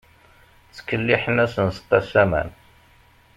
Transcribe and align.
Ttkelliḥen-asen 0.67 1.67
s 1.75 1.77
“qassaman”. 1.87 2.49